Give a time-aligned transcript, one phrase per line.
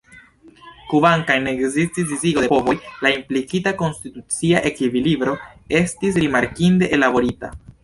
[0.93, 2.75] Kvankam ne ekzistis disigo de povoj,
[3.07, 5.37] la implikita konstitucia ekvilibro
[5.83, 7.57] estis rimarkinde ellaborita.